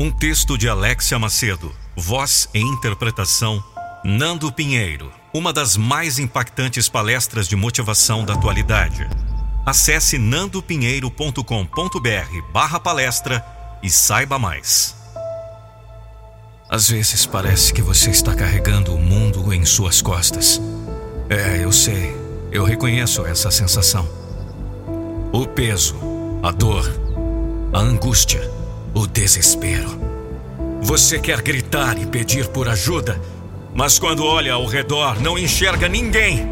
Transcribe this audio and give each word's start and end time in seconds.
Um 0.00 0.10
texto 0.10 0.56
de 0.56 0.66
Alexia 0.66 1.18
Macedo, 1.18 1.70
voz 1.94 2.48
e 2.54 2.58
interpretação 2.58 3.62
Nando 4.02 4.50
Pinheiro, 4.50 5.12
uma 5.30 5.52
das 5.52 5.76
mais 5.76 6.18
impactantes 6.18 6.88
palestras 6.88 7.46
de 7.46 7.54
motivação 7.54 8.24
da 8.24 8.32
atualidade. 8.32 9.06
Acesse 9.66 10.16
nandopinheiro.com.br 10.16 11.44
barra 12.50 12.80
palestra 12.80 13.44
e 13.82 13.90
saiba 13.90 14.38
mais. 14.38 14.96
Às 16.66 16.88
vezes 16.88 17.26
parece 17.26 17.70
que 17.70 17.82
você 17.82 18.08
está 18.08 18.34
carregando 18.34 18.94
o 18.94 18.98
mundo 18.98 19.52
em 19.52 19.66
suas 19.66 20.00
costas. 20.00 20.58
É, 21.28 21.62
eu 21.62 21.72
sei, 21.72 22.16
eu 22.50 22.64
reconheço 22.64 23.26
essa 23.26 23.50
sensação. 23.50 24.08
O 25.30 25.46
peso, 25.46 25.94
a 26.42 26.50
dor, 26.50 26.90
a 27.70 27.80
angústia, 27.80 28.59
o 28.94 29.06
desespero. 29.06 30.00
Você 30.82 31.18
quer 31.18 31.40
gritar 31.42 31.98
e 31.98 32.06
pedir 32.06 32.48
por 32.48 32.68
ajuda, 32.68 33.20
mas 33.74 33.98
quando 33.98 34.24
olha 34.24 34.54
ao 34.54 34.66
redor 34.66 35.20
não 35.20 35.38
enxerga 35.38 35.88
ninguém. 35.88 36.48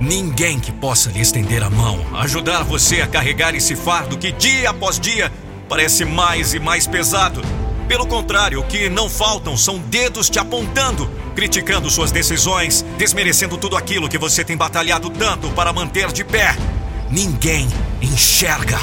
Ninguém 0.00 0.58
que 0.58 0.72
possa 0.72 1.10
lhe 1.10 1.20
estender 1.20 1.62
a 1.62 1.70
mão, 1.70 1.98
ajudar 2.18 2.62
você 2.64 3.00
a 3.00 3.06
carregar 3.06 3.54
esse 3.54 3.74
fardo 3.74 4.18
que 4.18 4.32
dia 4.32 4.70
após 4.70 4.98
dia 4.98 5.32
parece 5.68 6.04
mais 6.04 6.54
e 6.54 6.58
mais 6.58 6.86
pesado. 6.86 7.40
Pelo 7.88 8.06
contrário, 8.06 8.60
o 8.60 8.66
que 8.66 8.88
não 8.88 9.08
faltam 9.08 9.56
são 9.56 9.78
dedos 9.78 10.28
te 10.28 10.38
apontando, 10.38 11.08
criticando 11.34 11.88
suas 11.88 12.10
decisões, 12.10 12.84
desmerecendo 12.98 13.56
tudo 13.56 13.76
aquilo 13.76 14.08
que 14.08 14.18
você 14.18 14.44
tem 14.44 14.56
batalhado 14.56 15.08
tanto 15.08 15.48
para 15.50 15.72
manter 15.72 16.10
de 16.12 16.24
pé. 16.24 16.56
Ninguém 17.10 17.68
enxerga. 18.02 18.78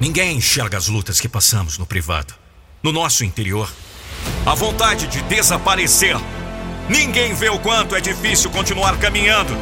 Ninguém 0.00 0.38
enxerga 0.38 0.78
as 0.78 0.88
lutas 0.88 1.20
que 1.20 1.28
passamos 1.28 1.76
no 1.76 1.84
privado, 1.84 2.32
no 2.82 2.90
nosso 2.90 3.22
interior. 3.22 3.70
A 4.46 4.54
vontade 4.54 5.06
de 5.06 5.20
desaparecer. 5.24 6.16
Ninguém 6.88 7.34
vê 7.34 7.50
o 7.50 7.58
quanto 7.58 7.94
é 7.94 8.00
difícil 8.00 8.50
continuar 8.50 8.96
caminhando. 8.96 9.54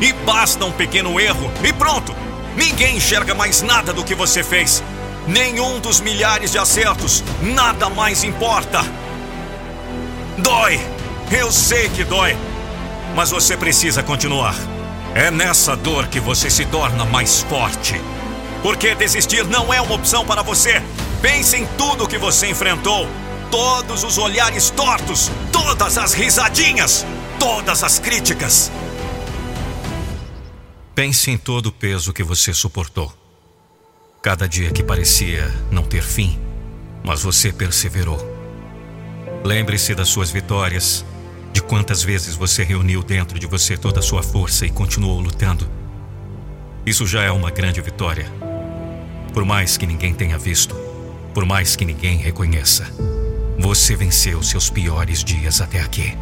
E 0.00 0.12
basta 0.12 0.64
um 0.64 0.72
pequeno 0.72 1.20
erro 1.20 1.48
e 1.62 1.72
pronto! 1.72 2.12
Ninguém 2.56 2.96
enxerga 2.96 3.32
mais 3.32 3.62
nada 3.62 3.92
do 3.92 4.02
que 4.02 4.16
você 4.16 4.42
fez. 4.42 4.82
Nenhum 5.28 5.78
dos 5.78 6.00
milhares 6.00 6.50
de 6.50 6.58
acertos, 6.58 7.22
nada 7.40 7.88
mais 7.88 8.24
importa. 8.24 8.80
Dói! 10.38 10.80
Eu 11.30 11.52
sei 11.52 11.88
que 11.88 12.02
dói. 12.02 12.36
Mas 13.14 13.30
você 13.30 13.56
precisa 13.56 14.02
continuar. 14.02 14.56
É 15.14 15.30
nessa 15.30 15.76
dor 15.76 16.08
que 16.08 16.18
você 16.18 16.50
se 16.50 16.64
torna 16.64 17.04
mais 17.04 17.42
forte. 17.42 17.94
Porque 18.62 18.94
desistir 18.94 19.44
não 19.46 19.72
é 19.72 19.80
uma 19.80 19.94
opção 19.94 20.24
para 20.24 20.42
você. 20.42 20.82
Pense 21.22 21.56
em 21.56 21.66
tudo 21.78 22.06
que 22.06 22.18
você 22.18 22.48
enfrentou. 22.48 23.08
Todos 23.50 24.04
os 24.04 24.16
olhares 24.18 24.70
tortos, 24.70 25.30
todas 25.50 25.98
as 25.98 26.12
risadinhas, 26.12 27.04
todas 27.38 27.82
as 27.82 27.98
críticas. 27.98 28.70
Pense 30.94 31.30
em 31.30 31.38
todo 31.38 31.66
o 31.66 31.72
peso 31.72 32.12
que 32.12 32.22
você 32.22 32.52
suportou. 32.52 33.12
Cada 34.22 34.46
dia 34.46 34.70
que 34.70 34.82
parecia 34.82 35.50
não 35.70 35.82
ter 35.82 36.02
fim, 36.02 36.38
mas 37.02 37.22
você 37.22 37.50
perseverou. 37.50 38.18
Lembre-se 39.42 39.94
das 39.94 40.08
suas 40.08 40.30
vitórias, 40.30 41.04
de 41.52 41.62
quantas 41.62 42.02
vezes 42.02 42.36
você 42.36 42.62
reuniu 42.62 43.02
dentro 43.02 43.38
de 43.38 43.46
você 43.46 43.76
toda 43.76 44.00
a 44.00 44.02
sua 44.02 44.22
força 44.22 44.66
e 44.66 44.70
continuou 44.70 45.18
lutando. 45.18 45.66
Isso 46.84 47.06
já 47.06 47.22
é 47.22 47.30
uma 47.30 47.50
grande 47.50 47.80
vitória. 47.80 48.49
Por 49.32 49.44
mais 49.44 49.76
que 49.76 49.86
ninguém 49.86 50.12
tenha 50.12 50.36
visto, 50.36 50.74
por 51.32 51.44
mais 51.44 51.76
que 51.76 51.84
ninguém 51.84 52.18
reconheça, 52.18 52.86
você 53.58 53.94
venceu 53.94 54.42
seus 54.42 54.68
piores 54.68 55.22
dias 55.22 55.60
até 55.60 55.80
aqui. 55.80 56.16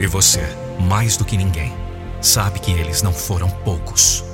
E 0.00 0.06
você, 0.06 0.42
mais 0.80 1.16
do 1.16 1.24
que 1.24 1.36
ninguém, 1.36 1.72
sabe 2.20 2.60
que 2.60 2.70
eles 2.72 3.02
não 3.02 3.12
foram 3.12 3.50
poucos. 3.50 4.24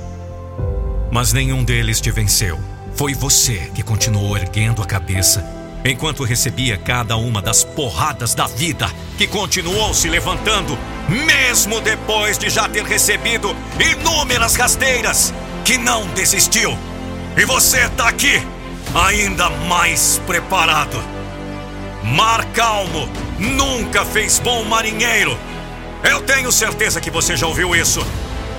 Mas 1.11 1.33
nenhum 1.33 1.63
deles 1.63 1.99
te 1.99 2.11
venceu. 2.11 2.57
Foi 2.95 3.13
você 3.13 3.69
que 3.75 3.83
continuou 3.83 4.37
erguendo 4.37 4.81
a 4.81 4.85
cabeça 4.85 5.45
enquanto 5.83 6.23
recebia 6.23 6.77
cada 6.77 7.15
uma 7.17 7.41
das 7.41 7.63
porradas 7.63 8.33
da 8.33 8.47
vida, 8.47 8.89
que 9.17 9.27
continuou 9.27 9.93
se 9.93 10.09
levantando, 10.09 10.77
mesmo 11.07 11.79
depois 11.81 12.37
de 12.37 12.49
já 12.49 12.67
ter 12.67 12.83
recebido 12.83 13.55
inúmeras 13.79 14.55
rasteiras, 14.55 15.33
que 15.63 15.77
não 15.77 16.07
desistiu. 16.13 16.75
E 17.37 17.43
você 17.43 17.81
está 17.81 18.07
aqui, 18.07 18.41
ainda 18.93 19.49
mais 19.49 20.21
preparado. 20.25 21.03
Mar 22.01 22.45
calmo 22.53 23.09
nunca 23.37 24.05
fez 24.05 24.39
bom 24.39 24.63
marinheiro. 24.63 25.37
Eu 26.01 26.21
tenho 26.21 26.49
certeza 26.49 27.01
que 27.01 27.11
você 27.11 27.35
já 27.35 27.45
ouviu 27.45 27.75
isso. 27.75 27.99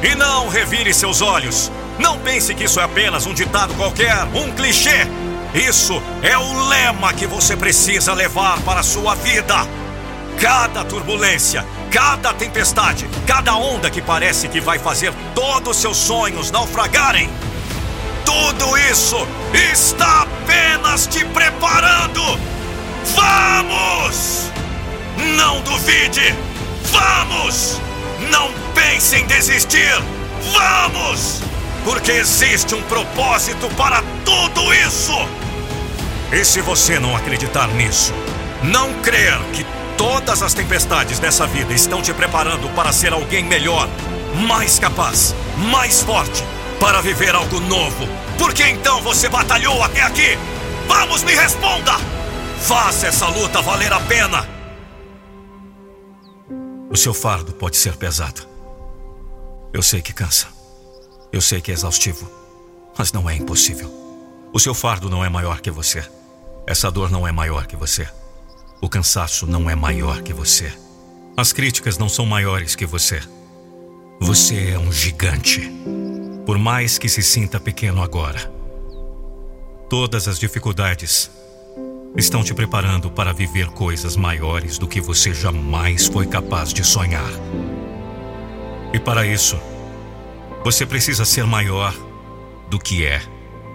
E 0.03 0.15
não 0.15 0.49
revire 0.49 0.93
seus 0.93 1.23
olhos. 1.23 1.73
Não 1.99 2.19
pense 2.19 2.55
que 2.55 2.65
isso 2.65 2.79
é 2.79 2.83
apenas 2.83 3.25
um 3.25 3.33
ditado 3.33 3.73
qualquer, 3.75 4.25
um 4.35 4.53
clichê. 4.53 5.07
Isso 5.55 6.03
é 6.23 6.37
o 6.37 6.69
lema 6.69 7.15
que 7.15 7.27
você 7.27 7.57
precisa 7.57 8.13
levar 8.13 8.61
para 8.61 8.81
a 8.81 8.83
sua 8.83 9.15
vida. 9.15 9.67
Cada 10.39 10.85
turbulência, 10.85 11.65
cada 11.91 12.35
tempestade, 12.35 13.09
cada 13.27 13.57
onda 13.57 13.89
que 13.89 14.03
parece 14.03 14.49
que 14.49 14.61
vai 14.61 14.79
fazer 14.79 15.15
todos 15.35 15.77
os 15.77 15.77
seus 15.79 15.97
sonhos 15.97 16.51
naufragarem. 16.51 17.31
Isso 18.97 19.29
está 19.53 20.23
apenas 20.23 21.07
te 21.07 21.23
preparando. 21.27 22.23
Vamos! 23.15 24.51
Não 25.37 25.61
duvide! 25.61 26.35
Vamos! 26.85 27.79
Não 28.31 28.51
pense 28.75 29.17
em 29.17 29.27
desistir! 29.27 29.93
Vamos! 30.51 31.43
Porque 31.85 32.11
existe 32.11 32.75
um 32.75 32.81
propósito 32.85 33.69
para 33.77 34.03
tudo 34.25 34.73
isso! 34.73 35.13
E 36.33 36.43
se 36.43 36.63
você 36.63 36.99
não 36.99 37.15
acreditar 37.15 37.69
nisso, 37.69 38.15
não 38.63 38.95
crer 39.03 39.39
que 39.53 39.67
todas 39.99 40.43
as 40.43 40.55
tempestades 40.55 41.19
dessa 41.19 41.47
vida 41.47 41.75
estão 41.75 42.01
te 42.01 42.15
preparando 42.15 42.67
para 42.71 42.93
ser 42.93 43.13
alguém 43.13 43.45
melhor, 43.45 43.91
mais 44.49 44.79
capaz, 44.79 45.35
mais 45.71 46.01
forte, 46.01 46.43
para 46.81 47.03
viver 47.03 47.35
algo 47.35 47.61
novo, 47.61 48.09
por 48.39 48.55
que 48.55 48.63
então 48.65 49.03
você 49.03 49.29
batalhou 49.29 49.83
até 49.83 50.03
aqui? 50.03 50.37
Vamos, 50.87 51.23
me 51.23 51.35
responda! 51.35 51.93
Faça 52.61 53.09
essa 53.09 53.29
luta 53.29 53.61
valer 53.63 53.93
a 53.93 54.01
pena! 54.01 54.49
O 56.91 56.97
seu 56.97 57.13
fardo 57.13 57.53
pode 57.53 57.77
ser 57.77 57.97
pesado. 57.97 58.47
Eu 59.73 59.83
sei 59.83 60.01
que 60.01 60.13
cansa. 60.13 60.47
Eu 61.33 61.41
sei 61.41 61.61
que 61.61 61.71
é 61.71 61.75
exaustivo. 61.75 62.31
Mas 62.97 63.13
não 63.13 63.29
é 63.29 63.35
impossível. 63.35 63.93
O 64.53 64.59
seu 64.59 64.73
fardo 64.73 65.11
não 65.11 65.25
é 65.25 65.29
maior 65.29 65.61
que 65.61 65.71
você. 65.71 66.03
Essa 66.67 66.91
dor 66.91 67.11
não 67.11 67.29
é 67.29 67.33
maior 67.33 67.67
que 67.67 67.77
você. 67.77 68.09
O 68.81 68.89
cansaço 68.89 69.47
não 69.47 69.69
é 69.69 69.75
maior 69.75 70.23
que 70.23 70.33
você. 70.33 70.73
As 71.37 71.53
críticas 71.53 71.99
não 71.99 72.09
são 72.09 72.25
maiores 72.25 72.75
que 72.75 72.87
você. 72.87 73.21
Você 74.21 74.71
é 74.71 74.79
um 74.79 74.91
gigante. 74.91 75.71
Por 76.47 76.57
mais 76.59 76.97
que 76.97 77.09
se 77.09 77.23
sinta 77.23 77.59
pequeno 77.59 78.01
agora. 78.01 78.53
Todas 79.91 80.29
as 80.29 80.39
dificuldades 80.39 81.29
estão 82.17 82.45
te 82.45 82.55
preparando 82.55 83.11
para 83.11 83.33
viver 83.33 83.67
coisas 83.71 84.17
maiores 84.17 84.79
do 84.79 84.87
que 84.87 85.01
você 85.01 85.35
jamais 85.35 86.07
foi 86.07 86.27
capaz 86.27 86.73
de 86.73 86.85
sonhar. 86.85 87.31
E 88.95 88.99
para 89.01 89.27
isso, 89.27 89.61
você 90.65 90.87
precisa 90.87 91.25
ser 91.25 91.45
maior 91.45 91.93
do 92.71 92.79
que 92.79 93.05
é 93.05 93.21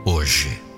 hoje. 0.06 0.71